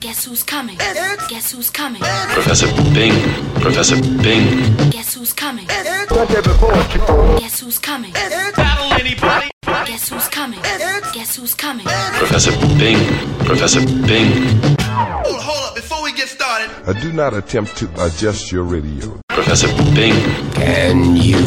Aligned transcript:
Guess 0.00 0.26
who's 0.26 0.44
coming? 0.44 0.76
Guess 0.76 1.50
who's 1.50 1.70
coming? 1.70 2.00
Professor 2.00 2.68
Ping. 2.94 3.12
Professor 3.60 3.96
Ping. 4.22 4.90
Guess 4.90 5.14
who's 5.14 5.32
coming? 5.32 5.66
Guess 5.66 7.58
who's 7.58 7.80
coming? 7.80 8.12
Battle 8.12 8.92
anybody? 8.92 9.50
Guess 9.64 10.08
who's 10.10 10.28
coming? 10.28 10.60
Guess 10.62 11.34
who's 11.34 11.52
coming? 11.52 11.84
Professor 11.84 12.52
Ping. 12.78 12.96
Professor 13.44 13.80
Ping. 14.06 14.30
Hold, 14.78 15.40
hold 15.40 15.64
up, 15.68 15.74
before 15.74 16.04
we 16.04 16.12
get 16.12 16.28
started. 16.28 16.70
Uh, 16.86 16.92
do 16.92 17.12
not 17.12 17.34
attempt 17.34 17.76
to 17.78 17.90
adjust 18.06 18.52
your 18.52 18.62
radio. 18.62 19.18
Professor 19.30 19.66
Ping. 19.96 20.14
Can 20.52 21.16
you 21.16 21.40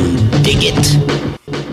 dig 0.43 0.57
it? 0.59 1.70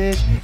Message. 0.00 0.39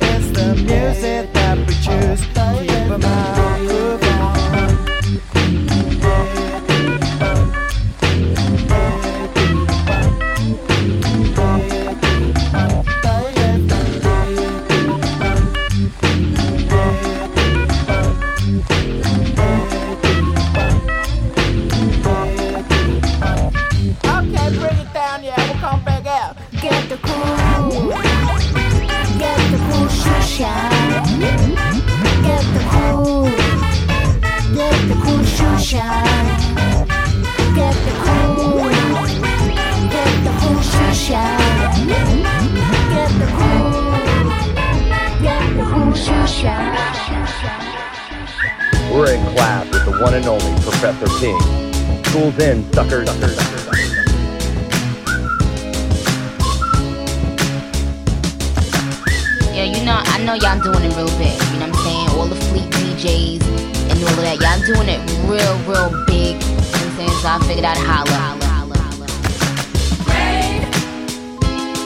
Know, 60.26 60.34
y'all 60.34 60.60
doing 60.60 60.82
it 60.82 60.96
real 60.96 61.06
big. 61.18 61.40
You 61.52 61.60
know 61.60 61.68
what 61.68 61.78
I'm 61.78 61.84
saying? 61.84 62.08
All 62.18 62.26
the 62.26 62.34
fleet 62.34 62.68
DJs 62.70 63.42
and 63.90 64.02
all 64.02 64.10
of 64.10 64.16
that. 64.26 64.40
Y'all 64.42 64.58
doing 64.66 64.88
it 64.88 64.98
real, 65.30 65.56
real 65.70 65.90
big. 66.06 66.42
You 66.42 66.48
know 66.50 66.56
what 66.56 66.82
I'm 66.82 66.96
saying? 66.96 67.16
So 67.22 67.28
I 67.28 67.38
figured 67.46 67.64
I'd 67.64 67.78
holler. 67.78 68.10
holler. 68.10 68.74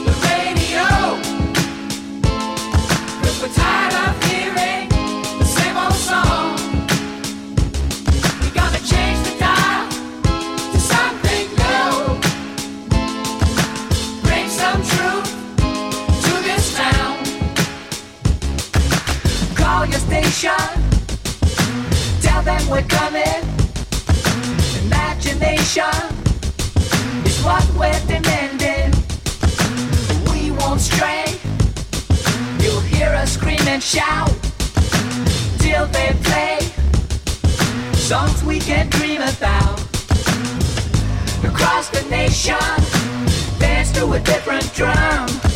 The 0.05 0.13
radio. 0.25 0.85
Tired 3.53 3.80
Imagination 25.61 27.23
is 27.23 27.39
what 27.43 27.63
we're 27.75 28.01
demanding. 28.07 28.91
We 30.31 30.49
won't 30.49 30.81
stray. 30.81 31.37
You'll 32.59 32.81
hear 32.81 33.09
us 33.09 33.33
scream 33.33 33.61
and 33.67 33.81
shout 33.81 34.31
till 35.59 35.85
they 35.87 36.17
play 36.23 36.57
songs 37.93 38.43
we 38.43 38.59
can 38.59 38.89
dream 38.89 39.21
about. 39.21 39.79
Across 41.43 41.89
the 41.89 42.07
nation, 42.09 42.57
dance 43.59 43.91
to 43.91 44.13
a 44.13 44.19
different 44.19 44.73
drum. 44.73 45.50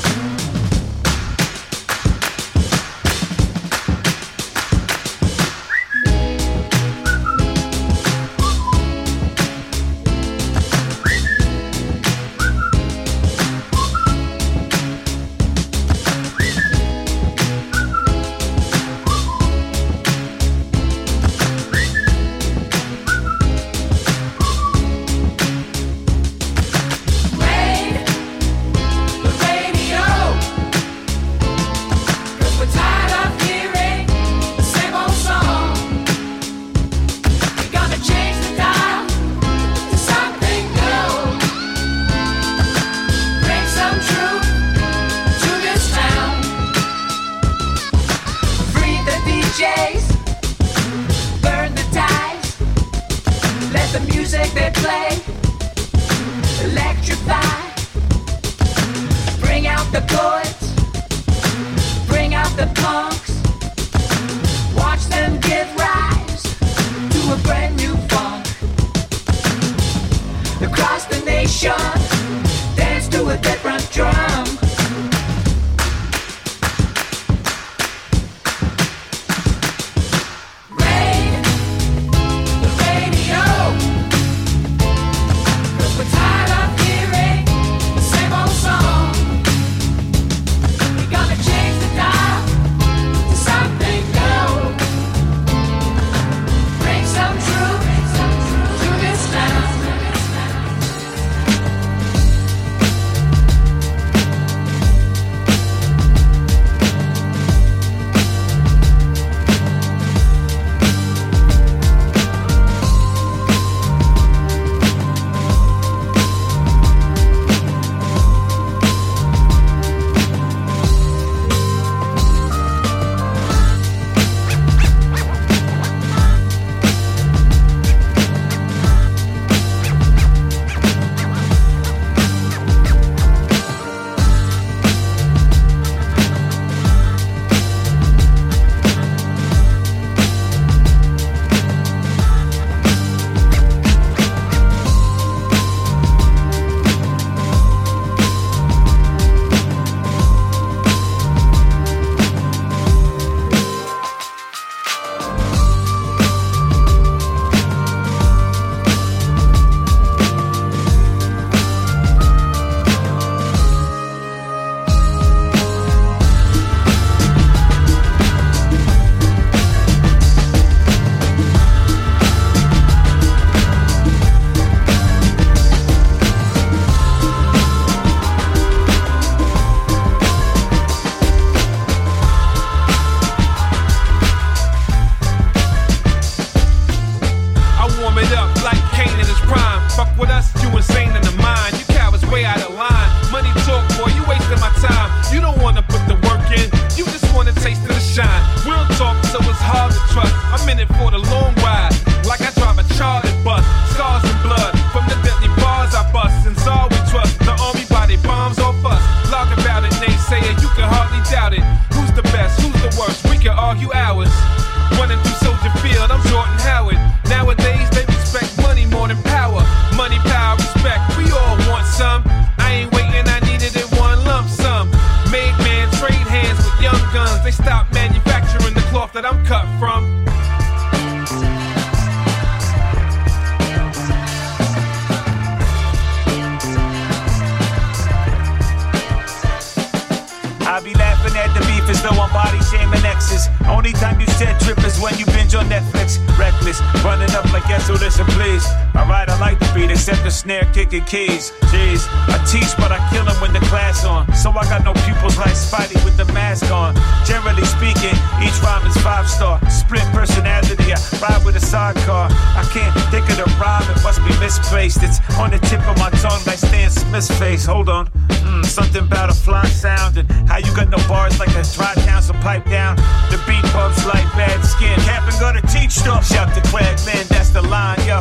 Kicking 250.75 251.05
keys. 251.05 251.55
Jeez, 251.71 252.03
I 252.27 252.35
teach, 252.43 252.75
but 252.75 252.91
I 252.91 252.99
kill 253.07 253.23
him 253.23 253.39
when 253.39 253.53
the 253.53 253.63
class 253.71 254.03
on. 254.03 254.27
So 254.35 254.51
I 254.51 254.67
got 254.67 254.83
no 254.83 254.91
pupils 255.07 255.37
like 255.37 255.55
Spidey 255.55 255.95
with 256.03 256.17
the 256.17 256.27
mask 256.35 256.69
on. 256.69 256.93
Generally 257.23 257.63
speaking, 257.63 258.11
each 258.43 258.59
rhyme 258.59 258.85
is 258.85 258.97
five 258.99 259.29
star. 259.29 259.55
Split 259.71 260.03
personality, 260.11 260.91
I 260.91 260.99
ride 261.23 261.45
with 261.45 261.55
a 261.55 261.63
sidecar. 261.63 262.27
I 262.29 262.67
can't 262.75 262.91
think 263.07 263.23
of 263.31 263.37
the 263.39 263.47
rhyme, 263.55 263.87
it 263.87 264.03
must 264.03 264.19
be 264.27 264.35
misplaced. 264.43 264.99
It's 265.01 265.23
on 265.39 265.51
the 265.51 265.59
tip 265.59 265.79
of 265.87 265.95
my 265.97 266.11
tongue 266.19 266.43
like 266.45 266.59
Stan 266.59 266.91
Smith's 266.91 267.31
face. 267.39 267.65
Hold 267.65 267.87
on, 267.87 268.07
mm, 268.43 268.65
something 268.65 269.07
about 269.07 269.29
a 269.29 269.33
fly 269.33 269.63
sound 269.67 270.17
and 270.17 270.29
how 270.49 270.57
you 270.57 270.75
got 270.75 270.89
no 270.89 270.99
bars 271.07 271.39
like 271.39 271.55
a 271.55 271.63
dry 271.71 271.95
down, 272.03 272.21
some 272.21 272.39
pipe 272.41 272.65
down. 272.65 272.97
The 273.31 273.39
beat 273.47 273.63
bumps 273.71 274.05
like 274.05 274.27
bad 274.35 274.59
skin. 274.65 274.99
Cap 275.07 275.23
and 275.23 275.39
gonna 275.39 275.61
teach 275.71 275.91
stuff. 275.91 276.27
Shout 276.27 276.53
to 276.53 276.61
Craig 276.67 276.99
Lynn, 277.07 277.25
that's 277.31 277.51
the 277.51 277.61
line, 277.61 278.03
yo. 278.05 278.19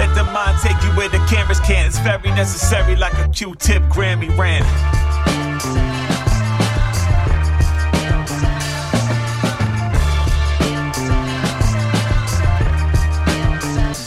Let 0.00 0.14
the 0.14 0.24
mind 0.24 0.58
take 0.62 0.82
you 0.82 0.88
where 0.96 1.10
the 1.10 1.18
cameras 1.28 1.60
can't. 1.60 1.86
It's 1.86 1.98
very 1.98 2.30
necessary, 2.30 2.96
like 2.96 3.12
a 3.18 3.28
Q-tip 3.28 3.82
Grammy 3.82 4.34
rant. 4.34 4.64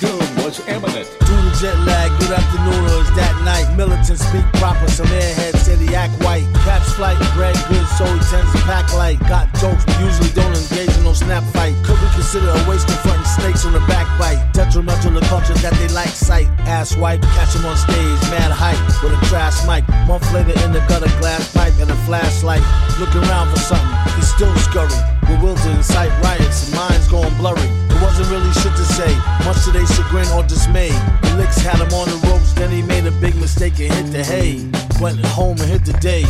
Doom 0.01 0.43
was 0.43 0.67
imminent. 0.67 1.07
Due 1.19 1.27
to 1.27 1.51
jet 1.61 1.77
lag, 1.85 2.09
good 2.19 2.31
afternoon 2.31 2.92
that 3.15 3.33
night. 3.45 3.67
Militants 3.77 4.25
speak 4.25 4.45
proper, 4.57 4.87
some 4.89 5.07
airheads 5.07 5.61
say 5.65 5.75
they 5.75 5.95
act 5.95 6.13
white. 6.23 6.45
Catch 6.65 6.83
flight, 6.97 7.17
bread 7.35 7.55
good, 7.69 7.85
so 7.97 8.05
he 8.05 8.19
tends 8.29 8.51
to 8.51 8.61
pack 8.65 8.91
light. 8.93 9.19
Got 9.29 9.53
jokes, 9.61 9.85
but 9.85 9.97
usually 10.01 10.29
don't 10.33 10.53
engage 10.53 10.93
in 10.97 11.03
no 11.03 11.13
snap 11.13 11.43
fight. 11.53 11.73
Could 11.85 11.99
be 12.01 12.09
considered 12.13 12.49
a 12.49 12.61
waste 12.69 12.87
confronting 12.87 13.25
snakes 13.25 13.65
on 13.65 13.73
the 13.73 13.83
backbite. 13.85 14.39
Detrimental 14.53 15.13
to 15.13 15.23
culture 15.27 15.53
that 15.65 15.73
they 15.77 15.87
like 15.93 16.13
sight. 16.13 16.47
Ass 16.65 16.95
wipe, 16.97 17.21
catch 17.37 17.55
him 17.55 17.65
on 17.65 17.77
stage, 17.77 18.21
mad 18.33 18.51
hype 18.51 18.79
with 19.03 19.13
a 19.13 19.21
trash 19.25 19.61
mic. 19.67 19.87
Month 20.07 20.31
later 20.33 20.57
in 20.65 20.71
the 20.71 20.81
gutter, 20.89 21.11
glass 21.19 21.51
pipe 21.53 21.73
and 21.79 21.91
a 21.91 21.99
flashlight. 22.07 22.63
Looking 22.99 23.23
around 23.29 23.49
for 23.51 23.59
something, 23.59 23.93
he's 24.15 24.29
still 24.29 24.53
scurry. 24.57 24.93
Bewildered, 25.27 25.77
incite 25.77 26.11
riots, 26.21 26.67
and 26.67 26.75
minds 26.75 27.07
going 27.07 27.33
blurry. 27.37 27.92
Wasn't 28.03 28.29
really 28.29 28.51
shit 28.59 28.75
to 28.75 28.85
say, 28.85 29.15
much 29.47 29.63
to 29.63 29.71
their 29.71 29.87
chagrin 29.87 30.27
or 30.35 30.43
dismay. 30.43 30.91
The 31.23 31.35
licks 31.37 31.57
had 31.57 31.79
him 31.79 31.91
on 31.95 32.09
the 32.11 32.19
ropes, 32.27 32.51
then 32.53 32.69
he 32.69 32.81
made 32.83 33.05
a 33.05 33.15
big 33.23 33.35
mistake 33.37 33.79
and 33.79 33.91
hit 33.93 34.11
the 34.11 34.23
hay. 34.23 34.59
Went 35.01 35.23
home 35.25 35.57
and 35.63 35.69
hit 35.71 35.85
the 35.85 35.93
day. 35.93 36.25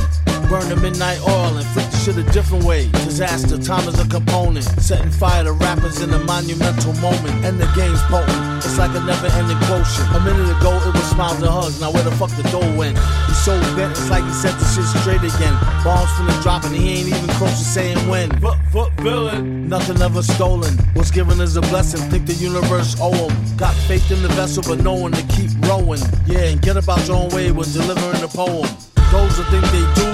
Burned 0.49 0.69
the 0.69 0.75
midnight 0.75 1.19
oil 1.27 1.55
and 1.55 1.65
flipped 1.73 1.91
the 1.91 1.97
shit 1.97 2.17
a 2.17 2.23
different 2.31 2.63
way. 2.65 2.89
Disaster, 3.07 3.57
time 3.57 3.87
is 3.87 3.97
a 3.99 4.07
component. 4.07 4.65
Setting 4.81 5.09
fire 5.09 5.43
to 5.43 5.53
rappers 5.53 6.01
in 6.01 6.13
a 6.13 6.19
monumental 6.19 6.93
moment. 7.01 7.33
And 7.45 7.57
the 7.59 7.65
game's 7.75 8.01
potent. 8.11 8.37
It's 8.59 8.77
like 8.77 8.91
a 8.91 9.01
never 9.07 9.27
ending 9.39 9.57
quotient. 9.65 10.07
A 10.13 10.19
minute 10.19 10.51
ago, 10.59 10.75
it 10.83 10.93
was 10.93 11.07
smiles 11.09 11.41
and 11.41 11.49
hugs. 11.49 11.79
Now 11.79 11.91
where 11.91 12.03
the 12.03 12.11
fuck 12.11 12.29
the 12.35 12.43
door 12.51 12.67
went? 12.77 12.97
He's 13.27 13.41
so 13.43 13.55
bent, 13.75 13.91
it's 13.91 14.09
like 14.09 14.23
he 14.23 14.31
set 14.31 14.53
the 14.59 14.67
shit 14.67 14.85
straight 15.01 15.23
again. 15.23 15.55
Bombs 15.83 16.11
from 16.15 16.27
the 16.27 16.37
drop 16.43 16.63
and 16.65 16.75
he 16.75 16.99
ain't 16.99 17.07
even 17.07 17.27
close 17.39 17.57
to 17.57 17.65
saying 17.65 17.99
when. 18.07 18.29
But, 18.39 18.57
but 18.71 18.91
villain. 18.99 19.69
Nothing 19.69 20.01
ever 20.01 20.21
stolen. 20.21 20.75
What's 20.93 21.09
given 21.09 21.39
is 21.39 21.55
a 21.57 21.62
blessing. 21.69 22.01
Think 22.09 22.25
the 22.25 22.33
universe 22.33 22.95
owe 22.99 23.11
him. 23.11 23.33
Got 23.57 23.75
faith 23.87 24.09
in 24.11 24.21
the 24.21 24.29
vessel, 24.29 24.63
but 24.65 24.83
knowing 24.83 25.13
to 25.13 25.23
keep 25.33 25.51
rowing. 25.67 26.01
Yeah, 26.25 26.51
and 26.51 26.61
get 26.61 26.77
about 26.77 27.07
your 27.07 27.17
own 27.17 27.29
way 27.29 27.51
with 27.51 27.73
delivering 27.73 28.21
the 28.21 28.27
poem. 28.27 28.67
Those 29.13 29.37
that 29.37 29.45
think 29.53 29.65
they 29.69 29.85
do, 29.93 30.09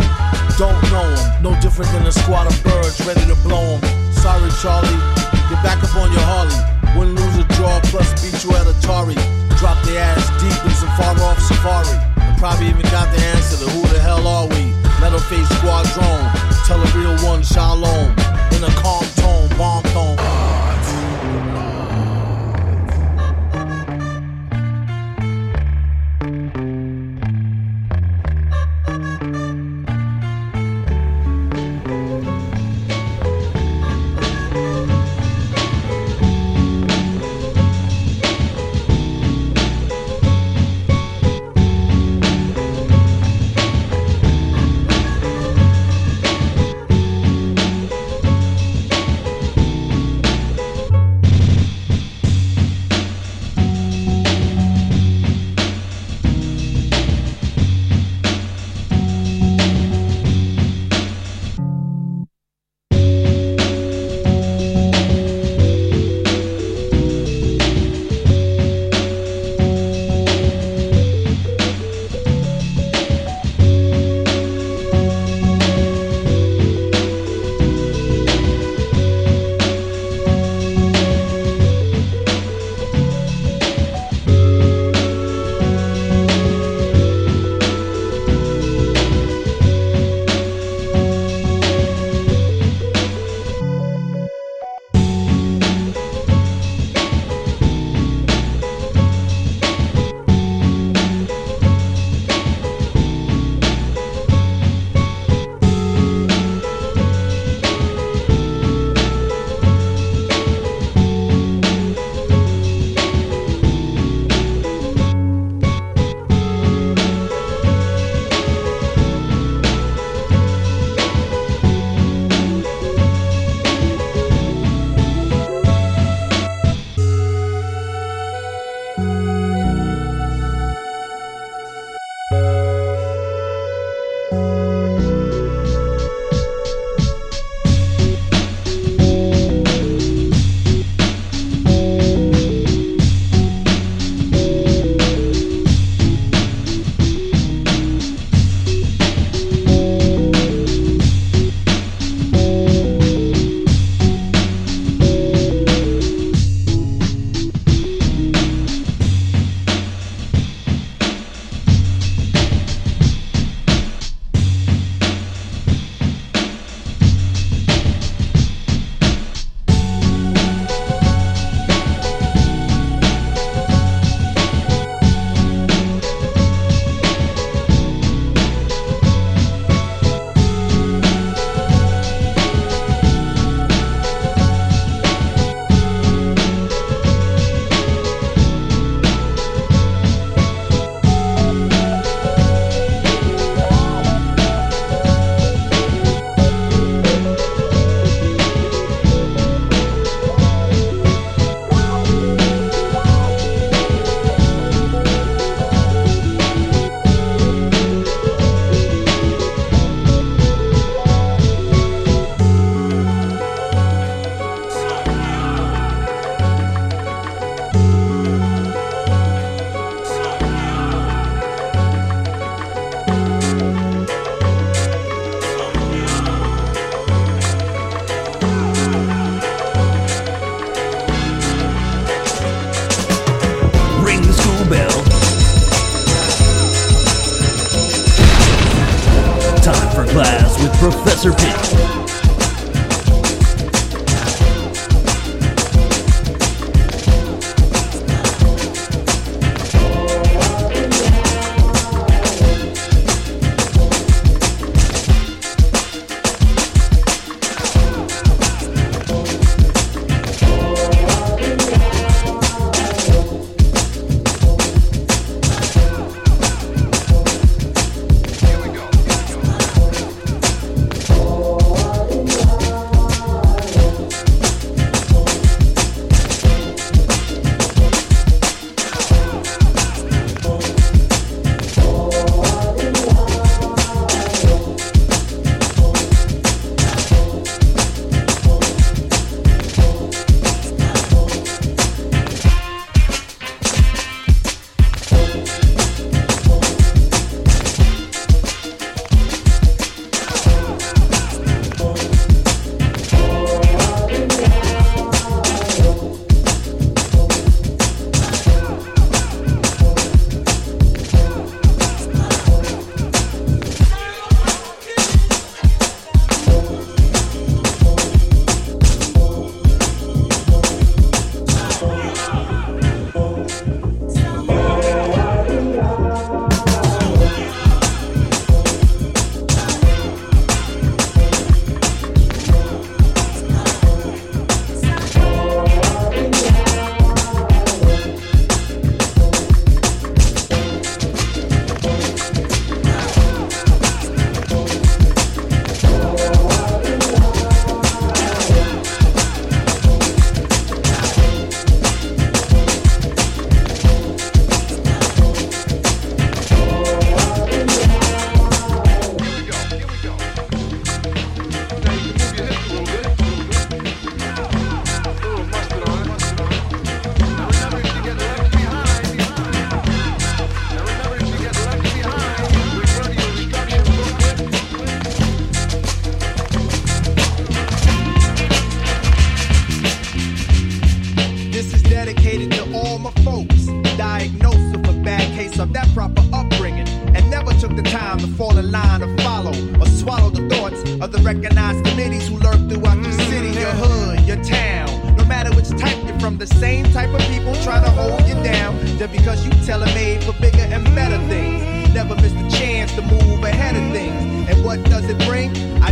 don't 0.60 0.76
know 0.92 1.08
them. 1.08 1.44
No 1.44 1.52
different 1.62 1.92
than 1.96 2.06
a 2.06 2.12
squad 2.12 2.52
of 2.52 2.56
birds 2.64 3.00
ready 3.08 3.24
to 3.32 3.38
blow 3.48 3.64
them. 3.80 3.82
Sorry, 4.12 4.52
Charlie. 4.60 5.00
Get 5.48 5.64
back 5.64 5.80
up 5.80 5.96
on 5.96 6.12
your 6.12 6.26
Harley. 6.28 6.60
Win, 7.00 7.16
lose, 7.16 7.38
or 7.40 7.48
draw, 7.56 7.80
plus 7.88 8.12
beat 8.20 8.36
you 8.44 8.52
at 8.60 8.68
Atari. 8.68 9.16
Drop 9.58 9.80
their 9.88 10.04
ass 10.04 10.28
deep 10.44 10.60
in 10.68 10.74
some 10.76 10.92
far 11.00 11.16
off 11.24 11.40
safari. 11.40 11.96
And 12.20 12.38
probably 12.38 12.68
even 12.68 12.84
got 12.92 13.08
the 13.16 13.22
answer 13.32 13.58
to 13.64 13.72
who 13.72 13.88
the 13.88 14.00
hell 14.00 14.28
are 14.28 14.48
we? 14.48 14.76
Metal 15.00 15.20
face 15.32 15.48
squadron. 15.58 16.28
Tell 16.68 16.82
a 16.84 16.88
real 16.92 17.16
one, 17.24 17.42
shalom. 17.42 18.12
In 18.52 18.64
a 18.64 18.72
calm 18.84 19.08
tone, 19.16 19.48
bomb 19.58 19.84
tone. 19.96 20.19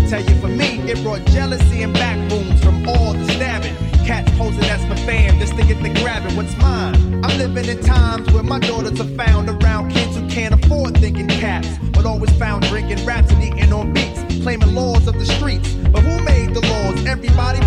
Tell 0.10 0.22
you, 0.24 0.40
for 0.40 0.48
me, 0.48 0.80
it 0.90 1.04
brought 1.04 1.24
jealousy 1.26 1.84
and 1.84 1.94
back 1.94 2.18
wounds 2.32 2.64
from 2.64 2.88
all 2.88 3.14
the 3.14 3.26
stabbing. 3.34 3.76
Cats 4.06 4.32
posing 4.38 4.64
as 4.64 4.86
my 4.86 4.96
fam 5.06 5.38
just 5.38 5.58
to 5.58 5.66
get 5.66 5.84
the 5.84 5.90
grabbing 6.02 6.36
what's 6.38 6.56
mine. 6.58 6.96
I'm 7.26 7.38
living 7.38 7.66
in 7.66 7.82
times 7.84 8.32
where 8.32 8.44
my 8.44 8.60
daughters 8.60 9.00
are 9.02 9.16
found 9.18 9.50
around 9.50 9.90
kids 9.90 10.16
who 10.16 10.26
can't 10.30 10.54
afford 10.54 10.98
thinking 10.98 11.28
caps, 11.28 11.68
but 11.92 12.06
always 12.06 12.32
found 12.38 12.64
drinking 12.68 13.06
raps 13.06 13.32
and 13.32 13.44
eating 13.44 13.74
on 13.74 13.92
beats, 13.92 14.22
claiming 14.44 14.74
laws 14.74 15.08
of 15.08 15.20
the 15.20 15.26
streets. 15.26 15.74
But 15.92 16.04
who 16.04 16.24
made 16.24 16.54
the 16.54 16.62
laws? 16.62 17.06
Everybody 17.06 17.60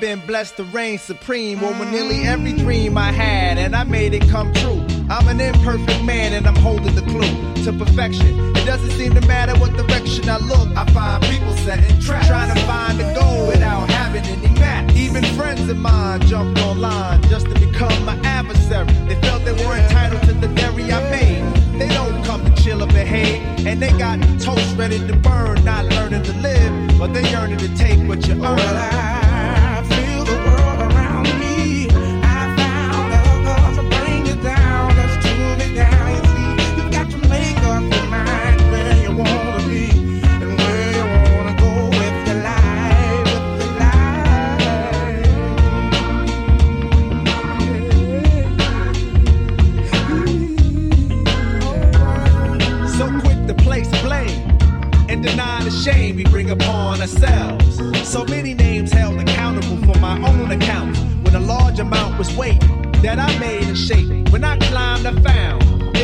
Been 0.00 0.20
blessed 0.20 0.56
to 0.56 0.64
reign 0.64 0.96
supreme 0.96 1.62
over 1.62 1.84
nearly 1.84 2.22
every 2.22 2.54
dream 2.54 2.96
I 2.96 3.12
had, 3.12 3.58
and 3.58 3.76
I 3.76 3.84
made 3.84 4.14
it 4.14 4.26
come 4.30 4.50
true. 4.54 4.82
I'm 5.10 5.28
an 5.28 5.38
imperfect 5.42 6.02
man, 6.04 6.32
and 6.32 6.46
I'm 6.46 6.56
holding 6.56 6.94
the 6.94 7.02
clue 7.02 7.64
to 7.64 7.72
perfection. 7.84 8.56
It 8.56 8.64
doesn't 8.64 8.92
seem 8.92 9.12
to 9.14 9.20
matter 9.26 9.52
what 9.60 9.76
direction 9.76 10.26
I 10.30 10.38
look. 10.38 10.74
I 10.74 10.86
find 10.94 11.22
people 11.24 11.52
setting 11.58 12.00
traps, 12.00 12.28
trying 12.28 12.54
to 12.54 12.60
find 12.62 12.98
a 12.98 13.14
goal 13.14 13.48
without 13.48 13.90
having 13.90 14.24
any 14.24 14.58
map. 14.58 14.90
Even 14.96 15.22
friends 15.36 15.68
of 15.68 15.76
mine 15.76 16.22
jumped 16.22 16.58
online 16.62 17.20
just 17.24 17.46
to 17.48 17.54
become 17.60 18.02
my 18.06 18.18
adversary. 18.24 18.86
They 19.06 19.20
felt 19.20 19.44
they 19.44 19.52
were 19.52 19.76
entitled 19.76 20.22
to 20.22 20.32
the 20.32 20.48
dairy 20.48 20.90
I 20.90 21.10
made. 21.10 21.78
They 21.78 21.88
don't 21.88 22.24
come 22.24 22.42
to 22.42 22.62
chill 22.62 22.82
or 22.82 22.86
behave, 22.86 23.66
and 23.66 23.82
they 23.82 23.90
got 23.98 24.18
toast 24.40 24.78
ready 24.78 24.98
to 24.98 25.14
burn, 25.16 25.62
not 25.62 25.84
learning 25.84 26.22
to 26.22 26.32
live, 26.38 26.98
but 26.98 27.12
they 27.12 27.30
yearning 27.30 27.58
to 27.58 27.76
take 27.76 28.08
what 28.08 28.26
you 28.26 28.42
earn. 28.42 29.19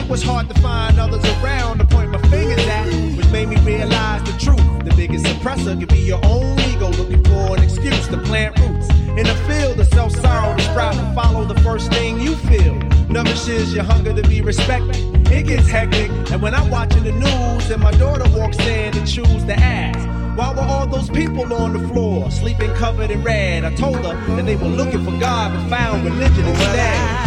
Was 0.09 0.23
hard 0.23 0.49
to 0.49 0.61
find 0.61 0.99
others 0.99 1.25
around 1.43 1.79
to 1.79 1.85
point 1.87 2.11
my 2.11 2.21
fingers 2.29 2.65
at, 2.67 2.87
which 3.17 3.29
made 3.31 3.49
me 3.49 3.57
realize 3.63 4.23
the 4.23 4.39
truth. 4.39 4.85
The 4.85 4.95
biggest 4.97 5.25
suppressor 5.25 5.79
could 5.79 5.89
be 5.89 5.99
your 5.99 6.21
own 6.25 6.59
ego 6.61 6.91
looking 6.91 7.23
for 7.25 7.57
an 7.57 7.63
excuse 7.63 8.07
to 8.09 8.19
plant 8.19 8.59
roots 8.61 8.89
in 8.91 9.27
a 9.27 9.35
field 9.49 9.81
of 9.81 9.87
self 9.89 10.13
sorrow 10.13 10.57
to 10.57 10.63
sprout 10.63 10.95
and 10.95 11.15
follow 11.15 11.45
the 11.45 11.61
first 11.61 11.91
thing 11.93 12.21
you 12.21 12.37
feel. 12.37 12.75
Nourishes 13.09 13.75
your 13.75 13.85
hunger 13.85 14.15
to 14.15 14.23
be 14.29 14.43
respected. 14.43 14.97
It 15.33 15.47
gets 15.47 15.69
hectic, 15.69 16.11
and 16.31 16.41
when 16.41 16.55
I'm 16.55 16.71
watching 16.71 17.03
the 17.03 17.13
news 17.13 17.71
and 17.71 17.83
my 17.83 17.93
daughter 17.93 18.29
walks 18.39 18.59
in 18.61 18.97
and 18.97 19.09
chews 19.09 19.45
the 19.45 19.55
ass. 19.55 19.97
Why 20.37 20.53
were 20.53 20.61
all 20.61 20.87
those 20.87 21.09
people 21.11 21.53
on 21.55 21.73
the 21.73 21.89
floor, 21.89 22.31
sleeping 22.31 22.73
covered 22.75 23.11
in 23.11 23.25
red? 23.25 23.65
I 23.65 23.75
told 23.75 23.97
her 23.97 24.37
that 24.37 24.47
they 24.47 24.57
were 24.57 24.69
looking 24.69 25.05
for 25.05 25.19
God 25.19 25.53
but 25.53 25.69
found 25.69 26.05
religion 26.05 26.47
instead. 26.47 27.26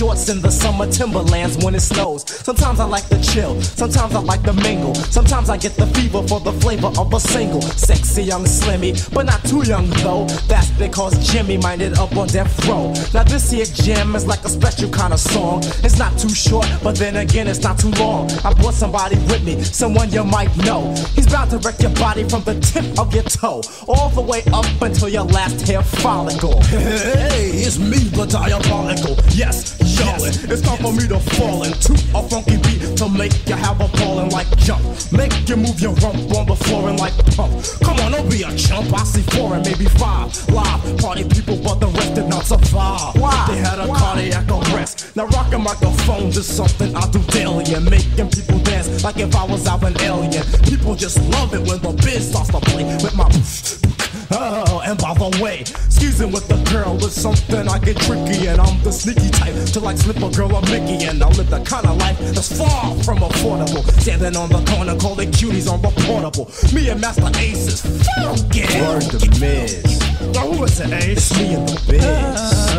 Shorts 0.00 0.30
in 0.30 0.40
the 0.40 0.50
summer 0.50 0.90
timberlands 0.90 1.62
when 1.62 1.74
it 1.74 1.80
snows. 1.80 2.24
Sometimes 2.26 2.80
I 2.80 2.86
like 2.86 3.06
to 3.10 3.20
chill, 3.20 3.60
sometimes 3.60 4.14
I 4.14 4.20
like 4.20 4.42
to 4.44 4.54
mingle. 4.54 4.94
Sometimes 4.94 5.50
I 5.50 5.58
get 5.58 5.74
the 5.76 5.86
fever 5.88 6.22
for 6.26 6.40
the 6.40 6.54
flavor 6.54 6.90
of 6.96 7.12
a 7.12 7.20
single. 7.20 7.60
Sexy 7.60 8.22
young 8.22 8.44
slimmy, 8.44 8.92
but 9.12 9.26
not 9.26 9.44
too 9.44 9.62
young 9.62 9.90
though. 10.02 10.24
That's 10.48 10.70
because 10.70 11.12
Jimmy 11.30 11.58
minded 11.58 11.98
up 11.98 12.16
on 12.16 12.28
death 12.28 12.66
row. 12.66 12.94
Now 13.12 13.24
this 13.24 13.50
here 13.50 13.66
jam 13.66 14.16
is 14.16 14.26
like 14.26 14.42
a 14.46 14.48
special 14.48 14.88
kind 14.88 15.12
of 15.12 15.20
song. 15.20 15.60
It's 15.84 15.98
not 15.98 16.18
too 16.18 16.30
short, 16.30 16.66
but 16.82 16.96
then 16.96 17.16
again 17.16 17.46
it's 17.46 17.62
not 17.62 17.78
too 17.78 17.90
long. 18.02 18.30
I 18.42 18.54
brought 18.54 18.72
somebody 18.72 19.16
with 19.28 19.44
me, 19.44 19.62
someone 19.62 20.10
you 20.10 20.24
might 20.24 20.56
know. 20.64 20.94
He's 21.14 21.26
bound 21.26 21.50
to 21.50 21.58
wreck 21.58 21.78
your 21.82 21.94
body 21.96 22.24
from 22.26 22.42
the 22.44 22.58
tip 22.60 22.98
of 22.98 23.12
your 23.12 23.24
toe, 23.24 23.60
all 23.86 24.08
the 24.08 24.22
way 24.22 24.44
up 24.54 24.80
until 24.80 25.10
your 25.10 25.24
last 25.24 25.68
hair 25.68 25.82
follicle. 25.82 26.58
Hey, 26.70 27.50
it's 27.50 27.78
me, 27.78 27.98
the 27.98 28.24
diabolical. 28.26 29.16
Yes, 29.34 29.79
yo, 30.00 30.14
it's 30.24 30.62
time 30.62 30.78
for 30.78 30.92
me 30.92 31.06
to 31.08 31.18
fall 31.36 31.62
into 31.64 31.92
a 32.14 32.22
funky 32.28 32.56
beat 32.64 32.96
to 32.96 33.08
make 33.08 33.32
you 33.48 33.54
have 33.54 33.80
a 33.80 33.88
ball 33.98 34.20
and 34.20 34.32
like 34.32 34.48
jump. 34.58 34.82
Make 35.12 35.32
you 35.48 35.56
move 35.56 35.80
your 35.80 35.92
rump 36.00 36.16
on 36.36 36.46
the 36.46 36.56
floor 36.56 36.88
and 36.88 36.98
like 36.98 37.14
pump. 37.36 37.52
Come 37.82 37.98
on, 38.00 38.12
don't 38.12 38.30
be 38.30 38.42
a 38.42 38.54
chump. 38.56 38.92
I 38.92 39.04
see 39.04 39.22
four 39.36 39.54
and 39.54 39.64
maybe 39.64 39.86
five 40.00 40.30
live 40.48 40.98
party 40.98 41.24
people, 41.24 41.56
but 41.56 41.80
the 41.80 41.88
rest 41.88 42.14
did 42.14 42.28
not 42.28 42.44
survive. 42.44 43.20
Why? 43.20 43.46
They 43.48 43.58
had 43.58 43.78
a 43.78 43.86
Why? 43.86 43.98
cardiac 43.98 44.48
arrest. 44.50 45.16
Now 45.16 45.26
rocking 45.26 45.62
microphones 45.62 46.36
is 46.36 46.46
something 46.46 46.94
I 46.94 47.08
do 47.10 47.20
daily 47.30 47.72
and 47.74 47.88
making 47.90 48.30
people 48.30 48.58
dance 48.60 49.04
like 49.04 49.18
if 49.18 49.34
I 49.34 49.44
was 49.44 49.66
out 49.66 49.84
an 49.84 49.98
alien. 50.00 50.44
People 50.64 50.94
just 50.94 51.18
love 51.30 51.54
it 51.54 51.60
when 51.60 51.80
the 51.80 51.92
biz 52.04 52.30
starts 52.30 52.50
to 52.50 52.60
play 52.60 52.84
with 52.84 53.14
my. 53.14 53.89
Oh, 54.32 54.80
and 54.86 54.96
by 54.98 55.12
the 55.14 55.42
way, 55.42 55.64
skeezing 55.88 56.30
with 56.30 56.48
a 56.50 56.70
girl 56.70 56.96
is 57.04 57.14
something 57.20 57.68
I 57.68 57.78
get 57.80 57.96
tricky, 57.96 58.46
and 58.46 58.60
I'm 58.60 58.80
the 58.82 58.92
sneaky 58.92 59.28
type 59.30 59.54
to 59.72 59.80
like 59.80 59.98
slip 59.98 60.18
a 60.18 60.30
girl 60.30 60.54
a 60.54 60.60
Mickey, 60.70 61.04
and 61.06 61.20
I 61.22 61.28
live 61.30 61.50
the 61.50 61.60
kind 61.64 61.84
of 61.86 61.96
life 61.96 62.18
that's 62.18 62.56
far 62.56 62.94
from 63.02 63.18
affordable. 63.18 63.82
Standing 64.00 64.36
on 64.36 64.48
the 64.50 64.62
corner, 64.70 64.96
calling 64.98 65.32
cuties 65.32 65.68
on 65.70 65.82
the 65.82 65.90
portable. 66.06 66.48
Me 66.72 66.88
and 66.90 67.00
Masta 67.00 67.30
Ace 67.40 67.66
is 67.66 67.82
funky. 67.82 68.62
Word 68.80 69.02
the 69.10 69.18
Miz. 69.40 69.98
Now 70.32 70.46
who 70.52 70.62
is 70.62 70.78
it, 70.78 70.92
Ace? 70.92 71.30
It's 71.30 71.36
me 71.36 71.54
and 71.54 71.68
the 71.68 71.74
biz. 71.90 72.70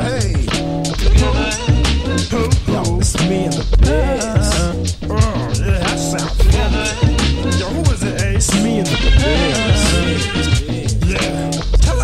Hey. 0.00 0.46
Yo, 2.72 2.98
it's 2.98 3.14
me 3.28 3.44
and 3.44 3.52
the 3.52 3.64
biz. 3.84 4.96
Oh, 5.04 5.14
uh, 5.14 5.54
yeah, 5.58 5.78
that 5.80 5.98
sounds 5.98 6.32
funky. 6.40 7.58
Yo, 7.58 7.66
who 7.68 7.82
is 7.92 8.02
it, 8.02 8.22
Ace? 8.22 8.48
It's 8.48 8.54
me 8.62 8.78
and 8.78 8.86
the 8.86 8.96
biz. 9.18 10.39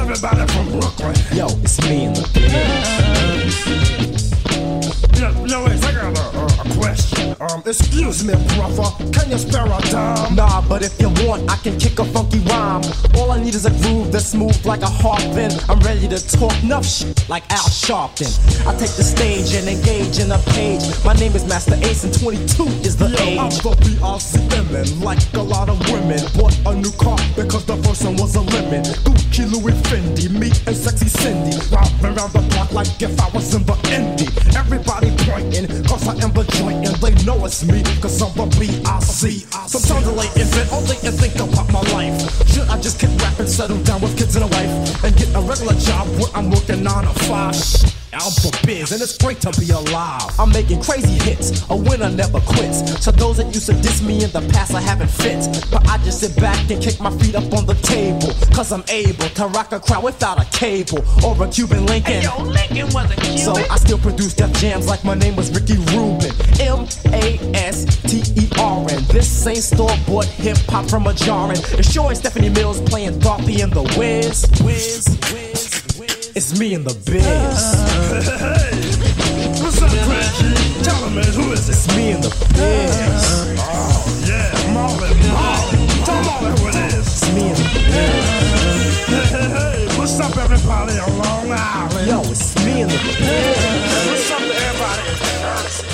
Everybody 0.08 0.46
from 0.52 0.70
Brooklyn. 0.70 1.16
Yo, 1.34 1.46
it's 1.64 1.82
me 1.82 2.04
and 2.04 2.14
the 2.14 2.22
biz. 2.32 3.60
Yo, 5.20 5.28
yo, 5.46 5.66
Ace, 5.66 5.82
I 5.82 5.92
got 5.92 6.04
a, 6.04 6.06
a, 6.06 6.10
a 6.10 6.12
question. 6.12 6.25
Um, 7.38 7.62
excuse 7.66 8.24
me, 8.24 8.32
brother. 8.56 8.88
Can 9.12 9.30
you 9.30 9.36
spare 9.36 9.66
a 9.66 9.80
dime? 9.90 10.34
Nah, 10.34 10.62
but 10.66 10.82
if 10.82 10.98
you 10.98 11.10
want, 11.26 11.50
I 11.50 11.56
can 11.56 11.78
kick 11.78 11.98
a 11.98 12.04
funky 12.04 12.38
rhyme. 12.40 12.82
All 13.14 13.30
I 13.30 13.42
need 13.42 13.54
is 13.54 13.66
a 13.66 13.70
groove 13.82 14.10
that's 14.10 14.26
smooth 14.28 14.56
like 14.64 14.80
a 14.80 14.86
harp. 14.88 15.20
I'm 15.68 15.80
ready 15.80 16.08
to 16.08 16.16
talk 16.38 16.52
enough 16.62 16.86
shit 16.86 17.28
like 17.28 17.44
Al 17.52 17.68
Sharpton. 17.68 18.32
I 18.66 18.72
take 18.72 18.92
the 18.96 19.04
stage 19.04 19.52
and 19.52 19.68
engage 19.68 20.18
in 20.18 20.32
a 20.32 20.38
page. 20.56 20.80
My 21.04 21.12
name 21.14 21.32
is 21.36 21.44
Masta 21.44 21.76
Ace, 21.84 22.04
and 22.04 22.14
22 22.18 22.64
is 22.86 22.96
the 22.96 23.06
I'm 23.06 23.52
age. 23.52 23.60
the 23.60 23.76
BRCMN, 23.84 25.02
like 25.02 25.20
a 25.34 25.42
lot 25.42 25.68
of 25.68 25.78
women. 25.90 26.20
Bought 26.36 26.56
a 26.64 26.74
new 26.74 26.92
car 26.92 27.18
because 27.36 27.66
the 27.66 27.76
first 27.84 28.04
one 28.04 28.16
was 28.16 28.34
a 28.36 28.40
lemon. 28.40 28.84
Gucci, 29.04 29.44
Louis 29.44 29.76
Fendi, 29.92 30.30
me 30.30 30.48
and 30.66 30.76
sexy 30.76 31.08
Cindy. 31.08 31.56
Round 31.68 31.92
around 32.00 32.32
the 32.32 32.40
block 32.54 32.72
like 32.72 32.88
if 33.02 33.20
I 33.20 33.28
was 33.36 33.54
in 33.54 33.62
the 33.64 33.76
indie. 33.92 34.32
Everybody 34.56 35.12
pointing, 35.28 35.68
cause 35.84 36.08
I 36.08 36.16
am 36.24 36.32
the 36.32 36.44
joint, 36.56 36.86
and 36.88 36.96
they 36.96 37.12
know 37.26 37.44
it's 37.44 37.64
me, 37.64 37.82
cause 38.00 38.22
I'm 38.22 38.32
the 38.36 38.46
BRC. 38.54 39.42
Sometimes 39.68 40.06
I 40.06 40.12
lay 40.12 40.28
in 40.40 40.48
bed 40.52 40.68
all 40.70 40.84
day 40.86 40.96
and 41.04 41.18
think 41.18 41.34
about 41.34 41.70
my 41.72 41.82
life. 41.90 42.14
Should 42.48 42.68
I 42.68 42.80
just 42.80 43.00
keep 43.00 43.10
rapping, 43.20 43.48
settle 43.48 43.82
down 43.82 44.00
with 44.00 44.16
kids 44.16 44.36
and 44.36 44.44
a 44.44 44.48
wife, 44.48 45.04
and 45.04 45.14
get 45.16 45.34
a 45.34 45.40
regular 45.40 45.74
job 45.74 46.06
where 46.20 46.30
I'm 46.34 46.50
working 46.50 46.84
nine 46.84 47.02
to 47.02 47.14
five? 47.26 47.56
I'm 48.16 48.32
for 48.32 48.50
biz, 48.64 48.92
and 48.92 49.02
it's 49.02 49.18
great 49.18 49.40
to 49.42 49.52
be 49.60 49.70
alive. 49.70 50.32
I'm 50.38 50.50
making 50.50 50.80
crazy 50.80 51.18
hits. 51.28 51.68
A 51.68 51.76
winner 51.76 52.08
never 52.08 52.40
quits. 52.40 53.04
So 53.04 53.10
those 53.10 53.36
that 53.36 53.52
used 53.52 53.66
to 53.66 53.74
diss 53.74 54.00
me 54.00 54.24
in 54.24 54.30
the 54.30 54.40
past, 54.52 54.74
I 54.74 54.80
haven't 54.80 55.10
fit. 55.10 55.44
But 55.70 55.86
I 55.86 55.98
just 55.98 56.20
sit 56.20 56.34
back 56.36 56.70
and 56.70 56.82
kick 56.82 56.98
my 56.98 57.10
feet 57.18 57.34
up 57.34 57.52
on 57.52 57.66
the 57.66 57.74
table. 57.74 58.32
Cause 58.54 58.72
I'm 58.72 58.84
able 58.88 59.28
to 59.28 59.46
rock 59.48 59.72
a 59.72 59.80
crowd 59.80 60.02
without 60.02 60.40
a 60.40 60.46
cable 60.56 61.04
or 61.22 61.36
a 61.44 61.48
Cuban 61.48 61.84
Lincoln. 61.84 62.14
Hey, 62.14 62.22
Yo, 62.22 62.42
Lincoln 62.42 62.88
wasn't 62.94 63.20
Cuban. 63.20 63.38
So 63.38 63.52
I 63.54 63.76
still 63.76 63.98
produce 63.98 64.32
death 64.32 64.54
jams 64.60 64.86
like 64.86 65.04
my 65.04 65.14
name 65.14 65.36
was 65.36 65.50
Ricky 65.50 65.76
Rubin. 65.92 66.32
M 66.58 66.86
A 67.16 67.38
S 67.54 67.84
T 68.02 68.22
E 68.40 68.48
R 68.58 68.80
N. 68.90 69.02
This 69.08 69.46
ain't 69.46 69.58
store 69.58 69.96
bought 70.06 70.26
hip 70.26 70.58
hop 70.68 70.88
from 70.88 71.06
a 71.06 71.14
jarring. 71.14 71.60
It's 71.78 71.90
sure 71.92 72.08
ain't 72.08 72.18
Stephanie 72.18 72.50
Mills 72.50 72.80
playing 72.82 73.18
Dorothy 73.20 73.62
and 73.62 73.72
the 73.72 73.82
Wiz. 73.98 74.46
Wiz. 74.62 75.06
It's 76.36 76.58
me 76.58 76.74
and 76.74 76.84
the 76.84 76.92
biz. 77.10 77.24
What's 79.62 79.80
up, 79.80 79.88
Craig? 79.88 80.84
Tell 80.84 81.00
him, 81.06 81.14
man, 81.14 81.32
who 81.32 81.52
is 81.52 81.66
it? 81.66 81.72
It's 81.72 81.96
me 81.96 82.12
and 82.12 82.22
the 82.22 82.28
biz. 82.52 83.56
Oh, 83.58 84.04
yeah, 84.28 84.52
Marlon, 84.76 85.16
Marlon. 85.32 86.04
Tell 86.04 86.20
Marlon 86.28 86.52
who 86.58 86.68
it 86.68 86.76
is. 86.92 87.06
It's 87.08 87.32
me 87.32 87.48
and 87.48 87.56
the 87.56 87.64
biz. 87.88 88.26
Hey, 89.08 89.24
hey, 89.32 89.48
hey, 89.56 89.98
what's 89.98 90.20
up, 90.20 90.36
everybody 90.36 90.98
on 90.98 91.16
Long 91.16 91.50
Island? 91.50 92.06
Yo, 92.06 92.20
it's 92.30 92.54
me 92.66 92.82
and 92.82 92.90
the 92.90 92.98
biz. 92.98 93.56
What's 94.06 94.30
up 94.30 94.38
to 94.38 94.54
everybody 94.54 95.02
in 95.08 95.16
Jersey? 95.16 95.85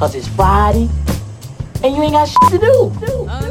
Cause 0.00 0.14
it's 0.14 0.28
Friday 0.28 0.88
and 1.84 1.94
you 1.94 2.02
ain't 2.02 2.12
got 2.12 2.26
shit 2.26 2.52
to 2.52 2.58
do. 2.58 2.90
Oh, 3.06 3.49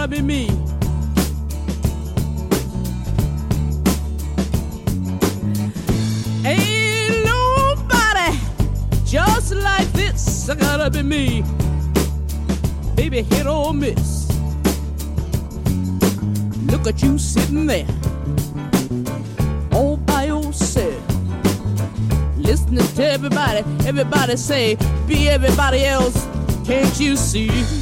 gotta 0.00 0.16
be 0.16 0.22
me. 0.22 0.48
Ain't 6.42 7.26
nobody 7.26 8.38
just 9.04 9.54
like 9.56 9.92
this. 9.92 10.48
I 10.48 10.54
gotta 10.54 10.90
be 10.90 11.02
me. 11.02 11.44
Baby, 12.96 13.20
hit 13.24 13.46
or 13.46 13.74
miss. 13.74 14.30
Look 16.70 16.86
at 16.86 17.02
you 17.02 17.18
sitting 17.18 17.66
there, 17.66 17.86
all 19.70 19.98
by 19.98 20.24
yourself. 20.24 20.98
Listening 22.38 22.86
to 22.94 23.06
everybody, 23.06 23.58
everybody 23.86 24.38
say, 24.38 24.78
be 25.06 25.28
everybody 25.28 25.84
else. 25.84 26.26
Can't 26.64 26.98
you 26.98 27.16
see? 27.16 27.79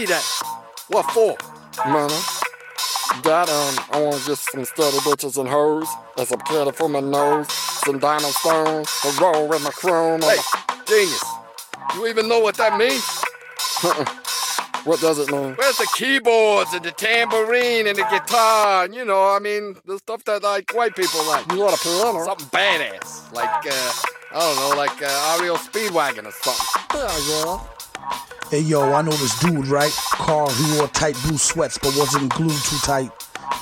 See 0.00 0.06
that. 0.06 0.24
What 0.88 1.10
for? 1.12 1.36
Money. 1.86 2.14
That, 3.24 3.48
um, 3.50 3.84
I 3.92 4.02
want 4.02 4.24
get 4.26 4.38
some 4.38 4.64
steady 4.64 4.96
bitches 4.98 5.36
and 5.38 5.48
hoes, 5.48 5.88
and 6.16 6.26
some 6.26 6.40
candy 6.40 6.72
for 6.72 6.88
my 6.88 7.00
nose, 7.00 7.52
some 7.52 7.98
diamond 7.98 8.32
stones, 8.34 8.88
to 9.02 9.08
roll 9.20 9.48
with 9.48 9.62
my 9.62 9.70
chrome. 9.70 10.22
Hey, 10.22 10.36
genius. 10.86 11.24
You 11.94 12.06
even 12.06 12.28
know 12.28 12.38
what 12.38 12.56
that 12.56 12.78
means? 12.78 13.04
what 14.84 15.00
does 15.00 15.18
it 15.18 15.30
mean? 15.30 15.54
Where's 15.54 15.76
the 15.76 15.88
keyboards 15.94 16.72
and 16.72 16.84
the 16.84 16.92
tambourine 16.92 17.86
and 17.88 17.98
the 17.98 18.06
guitar? 18.10 18.84
And, 18.84 18.94
you 18.94 19.04
know, 19.04 19.34
I 19.34 19.38
mean, 19.40 19.76
the 19.84 19.98
stuff 19.98 20.24
that 20.24 20.42
like 20.42 20.72
white 20.72 20.94
people 20.94 21.22
like. 21.26 21.50
You 21.52 21.60
want 21.60 21.74
a 21.74 21.82
piano? 21.82 22.24
Something 22.24 22.46
badass, 22.46 23.32
like 23.34 23.50
uh, 23.50 23.92
I 24.32 24.38
don't 24.38 24.56
know, 24.56 24.76
like 24.76 25.02
uh, 25.02 25.36
Ariel 25.38 25.56
Speedwagon 25.56 26.26
or 26.26 26.32
something. 26.32 26.82
Yeah, 26.94 27.18
yeah. 27.28 27.79
Hey 28.50 28.60
yo, 28.60 28.92
I 28.92 29.02
know 29.02 29.12
this 29.12 29.38
dude, 29.38 29.68
right? 29.68 29.92
Carl, 30.12 30.50
he 30.50 30.76
wore 30.76 30.88
tight 30.88 31.16
blue 31.24 31.38
sweats 31.38 31.78
but 31.78 31.96
wasn't 31.96 32.32
glued 32.34 32.50
too 32.50 32.78
tight. 32.78 33.10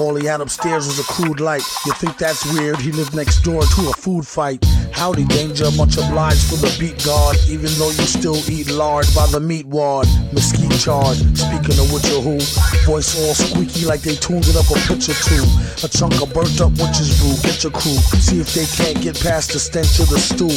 All 0.01 0.15
he 0.15 0.27
had 0.27 0.41
upstairs 0.41 0.87
was 0.87 0.99
a 0.99 1.03
crude 1.03 1.41
light. 1.41 1.63
You 1.85 1.93
think 1.93 2.17
that's 2.19 2.51
weird? 2.55 2.79
He 2.79 2.93
lived 2.93 3.15
next 3.15 3.43
door 3.43 3.63
to 3.63 3.91
a 3.91 3.93
food 3.93 4.27
fight. 4.27 4.65
Howdy, 4.93 5.25
danger, 5.27 5.71
much 5.77 5.97
obliged 5.97 6.45
for 6.51 6.57
the 6.57 6.75
beat 6.79 6.99
guard. 7.05 7.37
Even 7.49 7.71
though 7.79 7.91
you 7.91 8.07
still 8.07 8.39
eat 8.51 8.71
lard 8.71 9.07
by 9.15 9.27
the 9.29 9.39
Meatwad. 9.39 10.07
Mesquite 10.33 10.79
charge. 10.81 11.19
Speaking 11.37 11.79
of 11.79 11.93
which 11.93 12.09
or 12.13 12.23
who, 12.23 12.39
voice 12.85 13.15
all 13.19 13.35
squeaky 13.35 13.87
like 13.87 14.03
they 14.03 14.15
tuned 14.17 14.47
it 14.49 14.57
up 14.57 14.69
a 14.71 14.77
pitch 14.87 15.09
or 15.09 15.19
two. 15.27 15.45
A 15.85 15.89
chunk 15.89 16.19
of 16.21 16.33
burnt 16.35 16.61
up 16.61 16.73
witch's 16.79 17.15
brew. 17.21 17.37
Get 17.43 17.63
your 17.63 17.73
crew. 17.73 17.99
See 18.19 18.41
if 18.41 18.53
they 18.55 18.67
can't 18.67 19.01
get 19.01 19.19
past 19.21 19.53
the 19.53 19.59
stench 19.59 20.01
of 20.01 20.09
the 20.11 20.19
stew. 20.19 20.51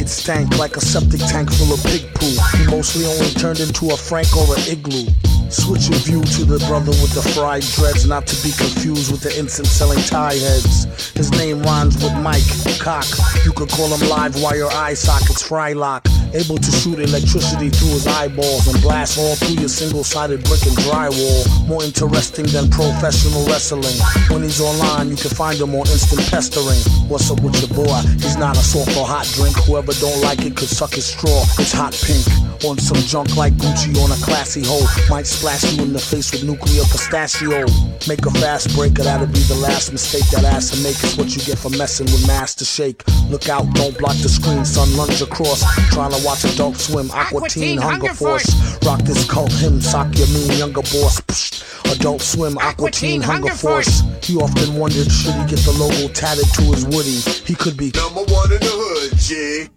It 0.00 0.08
stank 0.08 0.58
like 0.58 0.76
a 0.76 0.80
septic 0.80 1.20
tank 1.26 1.50
full 1.52 1.72
of 1.74 1.82
pig 1.82 2.06
poo. 2.14 2.34
He 2.58 2.66
mostly 2.70 3.06
only 3.06 3.30
turned 3.34 3.60
into 3.60 3.90
a 3.90 3.96
frank 3.96 4.30
or 4.36 4.46
an 4.54 4.62
igloo. 4.68 5.06
Switch 5.50 5.88
your 5.88 5.98
view 6.04 6.22
to 6.22 6.44
the 6.44 6.58
brother 6.68 6.92
with 7.00 7.14
the 7.14 7.24
fried 7.32 7.62
dreads, 7.72 8.06
not 8.06 8.26
to 8.26 8.36
be 8.44 8.52
confused 8.52 9.10
with 9.10 9.22
the 9.22 9.32
incense 9.38 9.70
selling 9.70 9.98
tie 10.04 10.34
heads. 10.34 10.84
His 11.16 11.30
name 11.32 11.62
rhymes 11.62 11.96
with 11.96 12.12
Mike 12.20 12.44
Cock. 12.78 13.06
You 13.44 13.52
could 13.52 13.70
call 13.78 13.94
him 13.94 14.08
live 14.08 14.34
wire 14.42 14.66
eye 14.72 14.94
sockets, 14.94 15.46
Frylock. 15.46 16.02
Able 16.34 16.58
to 16.58 16.70
shoot 16.72 16.98
electricity 16.98 17.70
through 17.70 17.94
his 17.94 18.06
eyeballs 18.08 18.66
and 18.66 18.82
blast 18.82 19.16
all 19.16 19.36
through 19.36 19.62
your 19.62 19.68
single 19.68 20.02
sided 20.02 20.42
brick 20.44 20.60
and 20.66 20.76
drywall. 20.82 21.46
More 21.68 21.84
interesting 21.84 22.46
than 22.46 22.68
professional 22.70 23.46
wrestling. 23.46 23.94
When 24.34 24.42
he's 24.42 24.60
online, 24.60 25.08
you 25.08 25.16
can 25.16 25.30
find 25.30 25.56
him 25.58 25.74
on 25.76 25.86
instant 25.86 26.26
pestering. 26.28 26.82
What's 27.08 27.30
up 27.30 27.40
with 27.40 27.54
your 27.62 27.70
boy? 27.70 28.02
He's 28.18 28.36
not 28.36 28.58
a 28.58 28.64
soft 28.66 28.96
or 28.98 29.06
hot 29.06 29.30
drink. 29.38 29.56
Whoever 29.64 29.92
don't 29.94 30.20
like 30.22 30.44
it 30.44 30.56
could 30.56 30.68
suck 30.68 30.94
his 30.94 31.06
straw. 31.06 31.46
It's 31.62 31.72
hot 31.72 31.94
pink. 31.94 32.26
On 32.66 32.76
some 32.76 32.98
junk 33.06 33.36
like 33.36 33.54
Gucci 33.54 33.94
on 34.02 34.10
a 34.10 34.18
classy 34.18 34.62
hoe. 34.66 34.84
Might 35.08 35.28
splash 35.28 35.62
you 35.72 35.84
in 35.84 35.92
the 35.92 36.00
face 36.00 36.32
with 36.32 36.42
nuclear 36.42 36.82
pistachio. 36.90 37.64
Make 38.10 38.26
a 38.26 38.32
fast 38.42 38.74
break, 38.74 38.98
or 38.98 39.04
that'll 39.04 39.28
be 39.28 39.46
the 39.46 39.54
last 39.54 39.92
mistake 39.92 40.26
that 40.32 40.42
ass 40.42 40.70
to 40.70 40.82
make. 40.82 40.98
Is 41.04 41.16
what 41.16 41.30
you 41.36 41.40
get 41.42 41.56
for 41.56 41.70
messing 41.70 42.06
with 42.06 42.26
Master 42.26 42.64
Shake. 42.64 43.04
Look 43.30 43.48
out, 43.48 43.67
don't 43.74 43.96
block 43.98 44.16
the 44.16 44.28
screen, 44.28 44.64
son. 44.64 44.94
Lunge 44.96 45.20
across. 45.22 45.62
Trying 45.90 46.12
to 46.12 46.24
watch 46.24 46.44
Adult 46.44 46.76
Swim, 46.76 47.10
Aqua 47.10 47.48
Teen, 47.48 47.78
Hunger 47.78 48.14
Force. 48.14 48.78
Rock 48.84 49.00
this 49.02 49.28
cult 49.28 49.52
hymn, 49.52 49.80
sock 49.80 50.16
your 50.16 50.28
mean 50.28 50.52
younger 50.58 50.82
boss. 50.82 51.20
Psst. 51.22 51.64
Adult 51.92 52.20
Swim, 52.20 52.58
Aqua 52.58 52.90
Teen, 52.90 53.20
Hunger 53.20 53.54
Force. 53.54 54.02
He 54.22 54.36
often 54.36 54.74
wondered 54.74 55.10
should 55.10 55.34
he 55.34 55.46
get 55.46 55.60
the 55.60 55.72
logo 55.78 56.12
tatted 56.12 56.46
to 56.54 56.62
his 56.62 56.84
Woody. 56.86 57.20
He 57.46 57.54
could 57.54 57.76
be 57.76 57.90
number 57.94 58.22
one 58.32 58.52
in 58.52 58.60
the 58.60 58.70
hood, 58.70 59.18
G. 59.18 59.68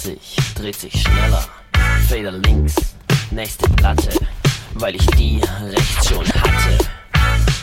45 0.00 0.54
dreht 0.54 0.76
sich 0.76 1.02
schneller. 1.02 1.44
Fader 2.08 2.32
links, 2.32 2.74
nächste 3.30 3.68
Platte, 3.70 4.08
weil 4.74 4.94
ich 4.94 5.06
die 5.08 5.40
rechts 5.62 6.08
schon 6.08 6.26
hatte. 6.26 6.78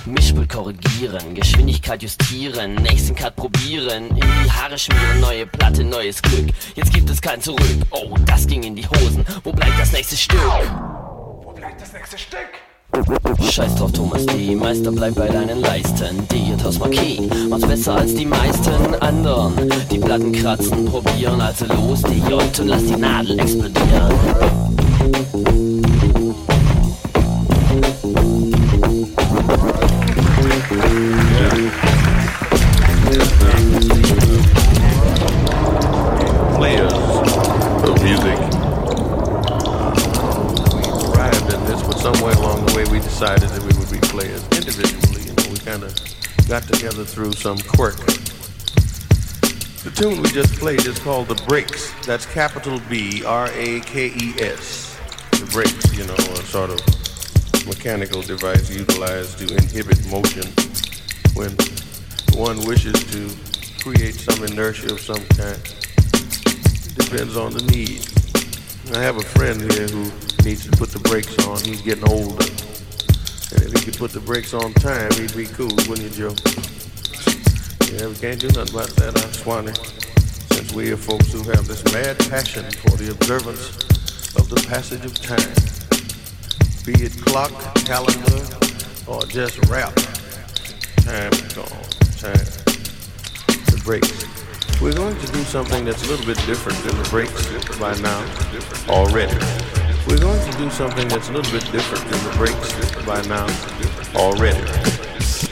Mischpult 0.05 0.47
korrigieren, 0.47 1.33
Geschwindigkeit 1.33 2.03
justieren, 2.03 2.75
nächsten 2.75 3.15
Cut 3.15 3.35
probieren, 3.35 4.09
in 4.09 4.15
die 4.15 4.51
Haare 4.51 4.77
schmieren, 4.77 5.19
neue 5.19 5.47
Platte, 5.47 5.83
neues 5.83 6.21
Glück. 6.21 6.49
Jetzt 6.75 6.93
gibt 6.93 7.09
es 7.09 7.21
kein 7.21 7.41
Zurück. 7.41 7.61
Oh, 7.89 8.15
das 8.25 8.45
ging 8.45 8.63
in 8.63 8.75
die 8.75 8.87
Hosen. 8.87 9.25
Wo 9.43 9.51
bleibt 9.51 9.79
das 9.79 9.91
nächste 9.91 10.15
Stück? 10.15 10.39
Wo 10.39 11.51
bleibt 11.53 11.81
das 11.81 11.91
nächste 11.91 12.17
Stück? 12.17 12.66
Scheiß 13.41 13.75
drauf, 13.75 13.91
Thomas 13.91 14.25
D. 14.25 14.55
Meister, 14.55 14.91
bleib 14.91 15.15
bei 15.15 15.27
deinen 15.27 15.61
Leisten. 15.61 16.27
Dietos 16.27 16.79
Marquis 16.79 17.21
macht's 17.49 17.67
besser 17.67 17.95
als 17.95 18.13
die 18.15 18.25
meisten 18.25 18.95
anderen. 19.01 19.53
Die 19.91 19.97
Platten 19.97 20.31
kratzen, 20.31 20.85
probieren, 20.85 21.41
also 21.41 21.65
los, 21.65 22.01
DJ 22.01 22.33
und 22.33 22.57
lass 22.65 22.85
die 22.85 22.95
Nadel 22.95 23.39
explodieren. 23.39 24.13
players 36.57 36.91
of 37.87 38.01
music. 38.01 38.39
Arrived 41.13 41.53
at 41.53 41.67
this, 41.67 41.81
but 41.83 41.99
somewhere 41.99 42.33
along 42.33 42.55
the 42.55 42.56
way 42.77 42.85
we 42.91 42.99
decided 42.99 43.49
that 43.49 43.61
we 43.63 43.73
would 43.79 43.89
be 43.89 43.97
players 44.07 44.43
individually. 44.55 45.25
Know, 45.25 45.51
we 45.51 45.57
kind 45.57 45.81
of 45.81 45.97
got 46.47 46.61
together 46.61 47.03
through 47.03 47.33
some 47.33 47.57
quirk. 47.57 47.97
The 49.81 49.91
tune 49.95 50.21
we 50.21 50.29
just 50.29 50.53
played 50.59 50.85
is 50.85 50.99
called 50.99 51.27
The 51.27 51.41
Breaks. 51.47 51.91
That's 52.05 52.27
capital 52.27 52.79
B 52.87 53.25
R 53.25 53.47
A 53.47 53.79
K 53.79 54.13
E 54.13 54.35
S. 54.37 54.95
The 55.31 55.49
brakes, 55.51 55.97
you 55.97 56.05
know, 56.05 56.13
a 56.13 56.43
sort 56.45 56.69
of 56.69 57.65
mechanical 57.65 58.21
device 58.21 58.69
utilized 58.69 59.39
to 59.39 59.55
inhibit 59.55 59.97
motion 60.11 60.45
when 61.33 61.57
one 62.37 62.61
wishes 62.67 62.93
to 63.09 63.33
create 63.81 64.13
some 64.13 64.43
inertia 64.43 64.93
of 64.93 64.99
some 64.99 65.25
kind. 65.33 65.57
Depends 66.93 67.37
on 67.37 67.53
the 67.53 67.63
need. 67.73 68.05
I 68.95 69.01
have 69.01 69.17
a 69.17 69.25
friend 69.33 69.59
here 69.59 69.87
who 69.87 70.11
needs 70.45 70.69
to 70.69 70.77
put 70.77 70.91
the 70.91 70.99
brakes 70.99 71.35
on. 71.47 71.59
He's 71.61 71.81
getting 71.81 72.07
older. 72.07 72.45
And 73.51 73.63
if 73.63 73.71
he 73.73 73.85
could 73.85 73.97
put 73.97 74.11
the 74.11 74.19
brakes 74.19 74.53
on 74.53 74.73
time, 74.73 75.11
he'd 75.13 75.35
be 75.35 75.45
cool, 75.45 75.71
wouldn't 75.87 76.01
you, 76.01 76.09
Joe? 76.09 76.35
Yeah, 77.93 78.07
we 78.07 78.15
can't 78.15 78.39
do 78.39 78.47
nothing 78.49 78.75
about 78.75 78.91
that, 78.99 79.13
huh, 79.15 79.31
Swanee? 79.31 79.73
Since 80.51 80.73
we 80.73 80.91
are 80.91 80.97
folks 80.97 81.31
who 81.31 81.43
have 81.51 81.67
this 81.67 81.83
mad 81.93 82.19
passion 82.29 82.65
for 82.83 82.97
the 82.97 83.11
observance 83.11 83.71
of 84.35 84.49
the 84.49 84.61
passage 84.67 85.05
of 85.05 85.15
time. 85.15 85.53
Be 86.85 86.93
it 87.03 87.15
clock, 87.25 87.51
calendar, 87.85 88.43
or 89.07 89.23
just 89.23 89.57
rap. 89.69 89.95
Time 91.03 91.31
is 91.31 91.53
gone. 91.53 91.67
Time. 92.19 92.47
The 93.71 93.81
brakes. 93.83 94.25
We're 94.81 94.93
going 94.93 95.17
to 95.17 95.27
do 95.31 95.43
something 95.43 95.85
that's 95.85 96.05
a 96.05 96.09
little 96.09 96.25
bit 96.25 96.37
different 96.45 96.77
than 96.83 97.01
the 97.01 97.09
brakes 97.09 97.47
by 97.79 97.95
now 97.97 98.23
already. 98.89 99.66
We're 100.07 100.19
going 100.19 100.39
to 100.49 100.57
do 100.57 100.69
something 100.69 101.07
that's 101.09 101.27
a 101.29 101.33
little 101.33 101.51
bit 101.51 101.69
different 101.71 102.03
than 102.09 102.23
the 102.23 102.37
breaks 102.37 102.71
by 103.05 103.21
now 103.23 103.45
already. 104.15 104.63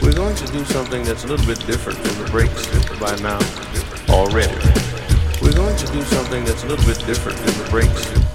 We're 0.00 0.14
going 0.14 0.34
to 0.34 0.46
do 0.46 0.64
something 0.64 1.04
that's 1.04 1.24
a 1.24 1.26
little 1.26 1.46
bit 1.46 1.64
different 1.66 2.02
than 2.02 2.24
the 2.24 2.30
breaks 2.30 2.66
by 2.98 3.14
now 3.16 3.38
already. 4.08 4.56
We're 5.42 5.52
going 5.52 5.76
to 5.76 5.86
do 5.92 6.00
something 6.02 6.44
that's 6.44 6.64
a 6.64 6.68
little 6.68 6.86
bit 6.86 6.98
different 7.06 7.38
than 7.38 7.64
the 7.64 7.70
breaks 7.70 8.25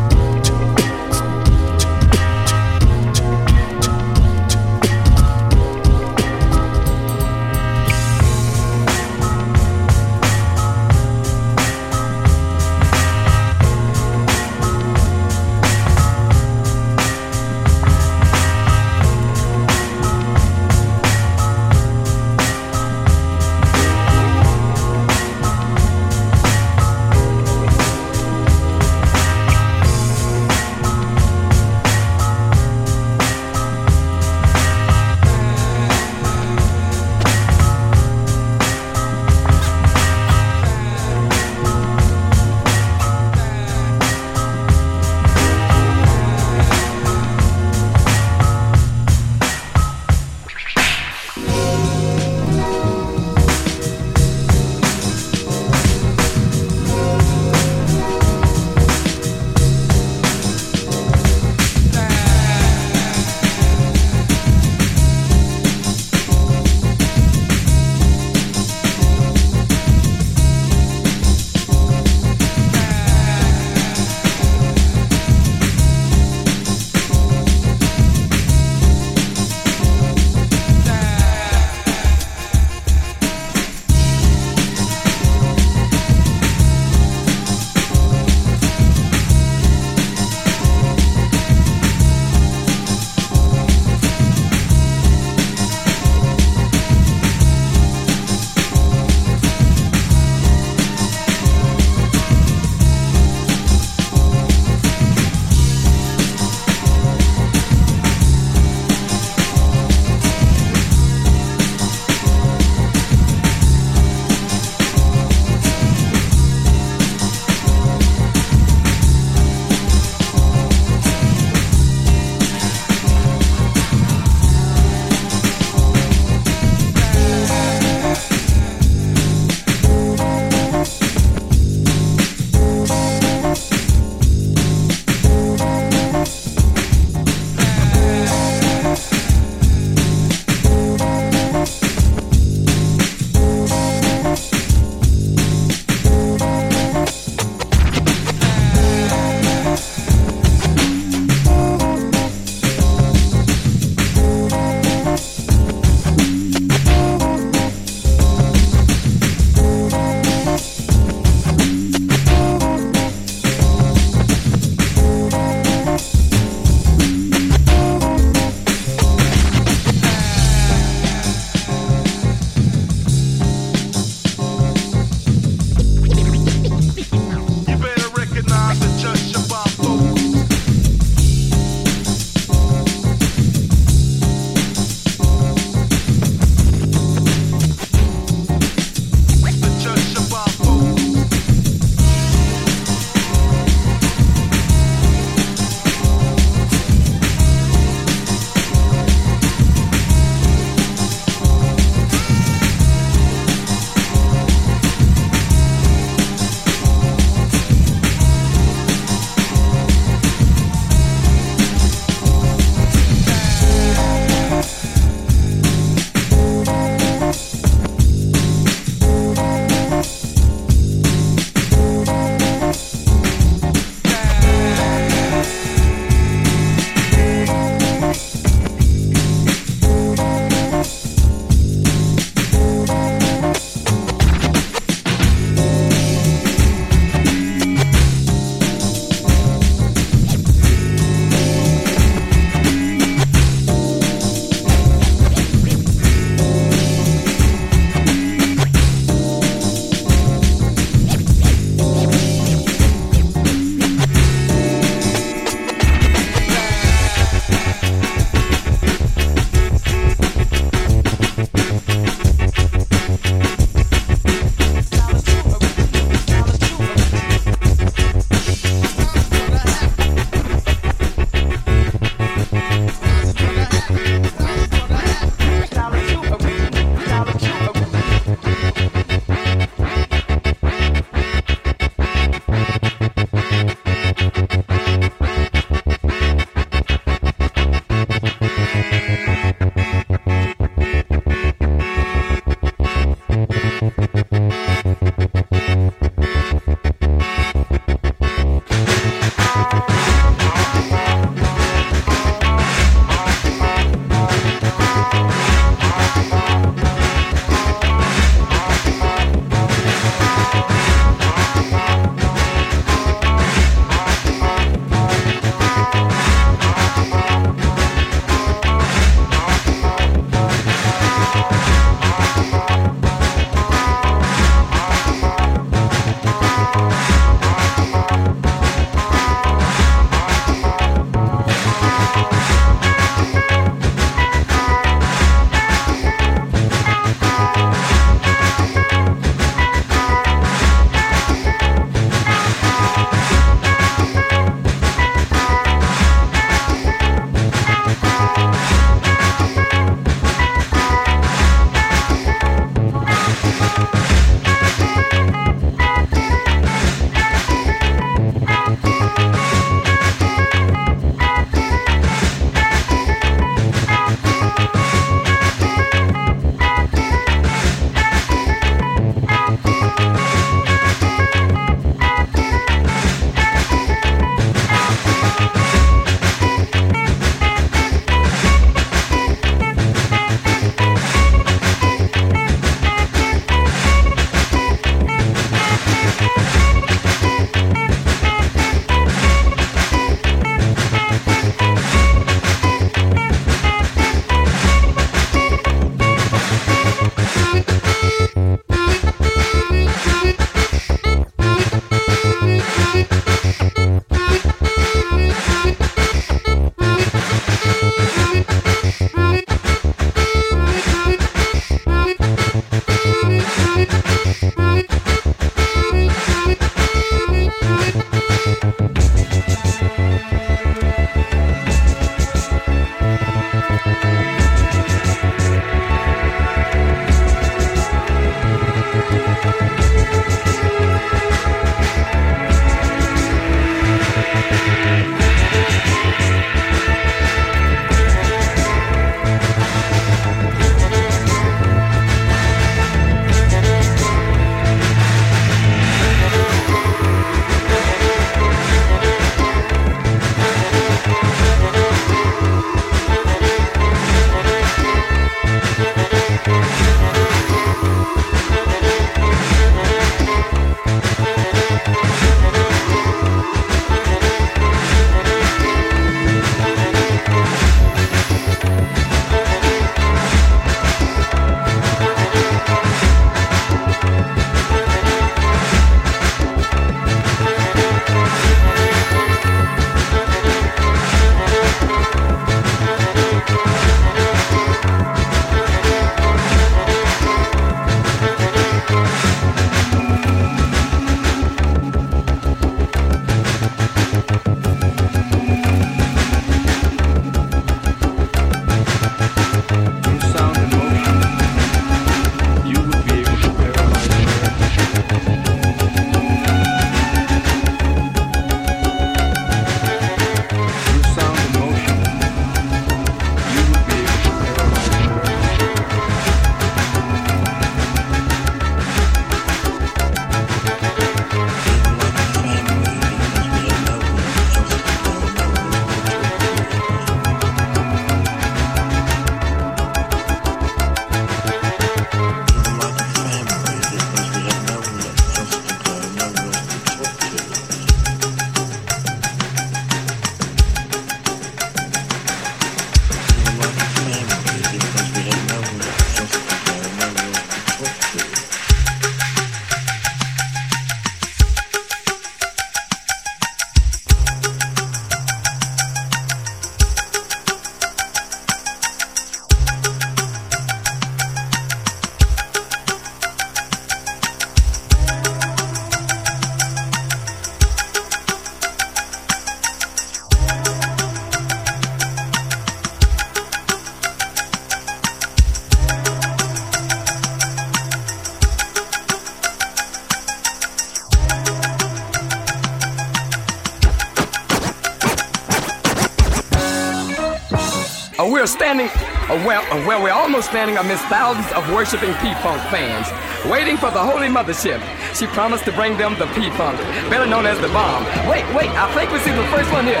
well, 589.44 589.62
well, 589.86 590.02
we're 590.02 590.10
almost 590.12 590.48
standing 590.48 590.76
amidst 590.76 591.04
thousands 591.06 591.50
of 591.52 591.70
worshiping 591.70 592.12
P-Funk 592.24 592.60
fans, 592.72 593.06
waiting 593.48 593.76
for 593.76 593.90
the 593.90 594.00
Holy 594.00 594.28
Mothership. 594.28 594.80
She 595.14 595.26
promised 595.26 595.64
to 595.66 595.72
bring 595.72 595.98
them 595.98 596.16
the 596.18 596.26
P-Funk, 596.32 596.78
better 597.10 597.26
known 597.26 597.44
as 597.44 597.60
the 597.60 597.68
bomb. 597.68 598.04
Wait, 598.28 598.44
wait, 598.56 598.70
I 598.72 598.88
think 598.94 599.12
we 599.12 599.18
see 599.20 599.32
the 599.32 599.46
first 599.52 599.70
one 599.70 599.84
here. 599.84 600.00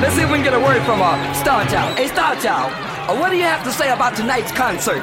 Let's 0.00 0.14
see 0.14 0.22
if 0.22 0.30
we 0.30 0.38
can 0.38 0.44
get 0.44 0.54
a 0.54 0.60
word 0.60 0.80
from 0.84 1.02
uh, 1.02 1.18
Star 1.34 1.66
Child. 1.66 1.98
Hey, 1.98 2.06
Star 2.06 2.36
Child, 2.36 2.72
uh, 3.10 3.16
what 3.18 3.30
do 3.30 3.36
you 3.36 3.42
have 3.42 3.64
to 3.64 3.72
say 3.72 3.90
about 3.90 4.14
tonight's 4.14 4.52
concert? 4.52 5.02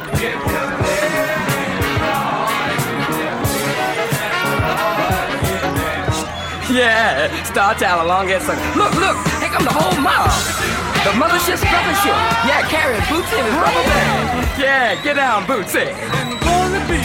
Yeah, 6.72 7.44
Star 7.44 7.76
Child 7.76 8.06
along 8.06 8.30
circle. 8.39 8.56
Look, 8.80 8.96
look, 8.96 9.18
here 9.44 9.50
come 9.50 9.66
the 9.66 9.76
whole 9.76 10.00
mob. 10.00 10.61
The 11.02 11.10
mothership's 11.18 11.66
brothership. 11.66 12.14
Yeah, 12.45 12.62
carrying 12.70 13.02
Bootsy 13.10 13.39
in 13.39 13.45
his 13.45 13.56
rubber 13.56 13.84
band. 13.89 14.62
Yeah, 14.62 15.02
get 15.04 15.16
down, 15.16 15.43
Bootsy. 15.45 15.88
And 15.89 16.39
gonna 16.39 16.80
be 16.86 17.02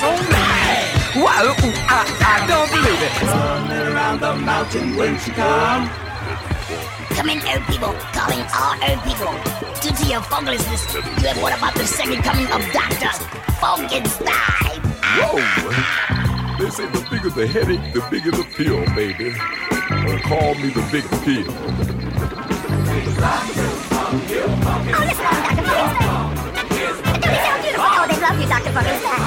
so 0.00 0.10
nice. 0.10 1.14
Wow, 1.14 1.54
I, 1.86 2.02
I 2.26 2.46
don't 2.50 2.70
believe 2.74 3.02
it. 3.06 3.14
Running 3.22 3.94
around 3.94 4.20
the 4.20 4.34
mountain 4.34 4.96
when 4.96 5.16
she 5.20 5.30
come. 5.30 5.88
Coming 7.14 7.38
earth 7.38 7.66
people, 7.70 7.94
calling 8.18 8.42
all 8.58 8.74
earth 8.82 9.02
people. 9.06 9.30
Due 9.80 9.94
to 9.94 10.10
your 10.10 10.20
funklessness, 10.22 10.94
you 11.22 11.28
have 11.28 11.40
what 11.40 11.56
about 11.56 11.74
the 11.74 11.86
second 11.86 12.22
coming 12.24 12.46
of 12.46 12.60
Dr. 12.72 13.14
Funkenstein? 13.62 14.80
Whoa! 15.20 16.58
They 16.58 16.70
say 16.70 16.86
the 16.86 17.06
bigger 17.10 17.30
the 17.30 17.46
headache, 17.46 17.92
the 17.94 18.04
bigger 18.10 18.32
the 18.32 18.44
pill, 18.44 18.84
baby. 18.96 19.34
Uh, 19.38 20.18
call 20.26 20.54
me 20.56 20.70
the 20.70 20.86
big 20.90 21.04
pill. 21.22 21.89
Oh, 22.92 22.96
listen, 25.06 25.22
Dr. 25.22 25.62
Funkenstein. 25.62 26.10
Don't 27.06 27.22
they 27.22 27.38
sound 27.38 27.62
beautiful? 27.62 27.86
Oh, 27.86 28.02
they 28.10 28.18
love 28.18 28.34
you, 28.40 28.48
Dr. 28.50 28.72
Funkenstein. 28.74 29.22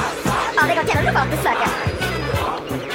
Oh, 0.59 0.67
they 0.67 0.75
gonna 0.75 0.87
tell 0.89 0.99
us 0.99 1.11
about 1.11 1.29
the 1.31 1.37
sucker. 1.37 1.71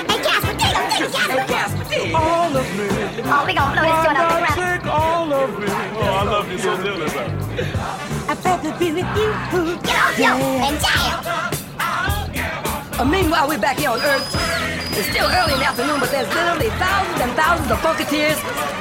Hey, 0.08 0.18
Casper, 0.20 0.52
dig 0.60 0.76
him, 0.76 0.84
dig 0.92 1.00
him, 1.00 1.10
Casper. 1.10 1.44
Casper, 1.48 1.84
All 2.14 2.52
of 2.54 2.66
me. 2.76 2.84
Oh, 3.24 3.42
we 3.46 3.52
gonna 3.54 3.72
blow 3.72 3.84
this 3.88 3.96
joint 4.04 4.18
the 4.18 4.24
ground. 4.28 4.88
All 4.90 5.32
of 5.32 5.50
me. 5.58 5.66
Oh, 5.68 6.02
I 6.02 6.22
love 6.24 6.52
you 6.52 6.58
so 6.58 6.76
dearly, 6.82 7.08
sir. 7.08 7.26
I'd 8.28 8.44
rather 8.44 8.72
be 8.78 8.92
with 8.92 9.08
you. 9.16 9.28
Get 9.82 9.96
off, 9.96 10.18
yo, 10.18 10.36
and 10.36 10.76
jam. 10.80 11.57
Meanwhile, 13.06 13.46
we're 13.46 13.58
back 13.58 13.78
here 13.78 13.90
on 13.90 14.00
Earth. 14.00 14.26
It's 14.98 15.08
still 15.08 15.30
early 15.30 15.52
in 15.54 15.60
the 15.60 15.66
afternoon, 15.66 16.00
but 16.00 16.10
there's 16.10 16.26
literally 16.34 16.68
thousands 16.82 17.20
and 17.22 17.30
thousands 17.38 17.70
of 17.70 17.78
funketeers 17.78 18.34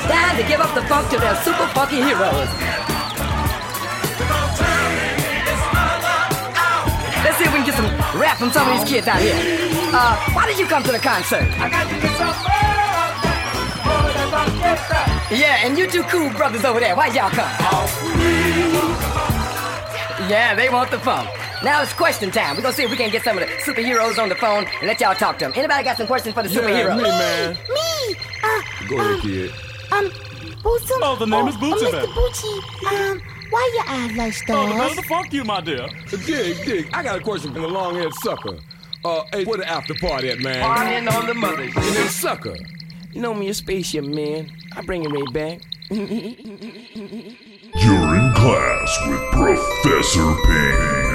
dying 0.09 0.41
to 0.41 0.47
give 0.49 0.59
up 0.59 0.74
the 0.74 0.82
funk 0.89 1.07
to 1.11 1.18
their 1.20 1.36
super 1.45 1.68
funky 1.78 1.97
heroes. 2.01 2.49
Let's 7.22 7.38
see 7.38 7.45
if 7.45 7.53
we 7.53 7.61
can 7.61 7.65
get 7.70 7.76
some 7.78 7.93
rap 8.20 8.38
from 8.38 8.49
some 8.49 8.68
of 8.68 8.80
these 8.80 8.89
kids 8.89 9.07
out 9.07 9.22
here. 9.22 9.38
Uh, 9.93 10.18
why 10.34 10.47
did 10.47 10.57
you 10.57 10.65
come 10.65 10.82
to 10.82 10.91
the 10.91 10.99
concert? 10.99 11.45
Yeah, 15.30 15.61
and 15.61 15.78
you 15.78 15.88
two 15.88 16.03
cool 16.03 16.32
brothers 16.32 16.65
over 16.65 16.80
there, 16.80 16.95
why'd 16.95 17.13
y'all 17.13 17.30
come? 17.30 17.53
Yeah, 20.28 20.55
they 20.55 20.70
want 20.70 20.89
the 20.89 20.97
funk. 20.99 21.30
Now 21.64 21.82
it's 21.82 21.93
question 21.93 22.30
time. 22.32 22.55
We're 22.55 22.62
gonna 22.62 22.74
see 22.76 22.84
if 22.84 22.91
we 22.91 22.97
can 22.97 23.10
get 23.10 23.24
some 23.24 23.38
of 23.38 23.47
the 23.47 23.53
superheroes 23.55 24.22
on 24.22 24.30
the 24.30 24.36
phone 24.36 24.66
and 24.80 24.88
let 24.88 24.99
y'all 24.99 25.16
talk 25.16 25.39
to 25.39 25.45
them. 25.45 25.53
Anybody 25.55 25.84
got 25.84 25.97
some 25.97 26.08
questions 26.08 26.34
for 26.36 26.43
the 26.43 26.49
Yeah, 26.49 26.62
superheroes? 26.62 26.97
me, 26.97 27.03
man. 27.03 27.58
Me, 27.70 28.16
uh, 28.43 28.62
Go 28.88 28.99
ahead, 28.99 29.22
kid. 29.22 29.51
um, 29.91 30.10
Bootsy. 30.62 30.91
Oh, 31.01 31.16
the 31.20 31.26
name 31.26 31.47
is 31.47 31.55
Bootsy 31.55 31.88
Oh. 31.88 31.91
Mr. 31.91 32.08
Bootsy, 32.14 33.12
um, 33.12 33.22
why 33.49 33.72
your 33.76 33.86
eyes 33.95 34.16
like 34.18 34.34
Oh, 34.49 34.68
the 34.68 34.74
better 34.76 34.84
stars? 34.89 34.95
the 34.97 35.03
funk 35.03 35.34
you, 35.34 35.43
my 35.43 35.62
dear. 35.62 35.88
Dig, 36.12 36.64
dig. 36.66 36.89
I 36.93 37.01
got 37.03 37.16
a 37.18 37.22
question 37.22 37.51
from 37.53 37.62
the 37.64 37.68
long-haired 37.70 38.14
sucker. 38.24 38.58
Uh, 39.03 39.22
hey, 39.32 39.45
where 39.45 39.58
the 39.58 39.68
after 39.70 39.93
party 39.95 40.30
at, 40.30 40.39
man? 40.39 40.62
Partying 40.64 41.12
on 41.12 41.26
the 41.28 41.34
mothers. 41.34 41.74
And 41.76 41.86
then 41.86 42.08
sucker. 42.10 42.55
You 43.14 43.22
know 43.22 43.34
me, 43.34 43.47
a 43.49 43.53
spaceship 43.53 44.03
man. 44.05 44.51
I 44.76 44.82
bring 44.82 45.03
it 45.03 45.10
right 45.10 45.34
back. 45.34 45.62
You're 45.89 46.05
in 48.16 48.34
class 48.34 48.97
with 49.08 49.22
Professor 49.32 50.36
Ping. 50.45 51.07